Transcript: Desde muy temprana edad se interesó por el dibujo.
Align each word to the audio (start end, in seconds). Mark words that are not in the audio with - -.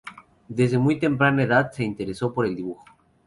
Desde 0.47 0.79
muy 0.79 0.97
temprana 0.99 1.43
edad 1.43 1.71
se 1.71 1.83
interesó 1.83 2.33
por 2.33 2.47
el 2.47 2.55
dibujo. 2.55 2.83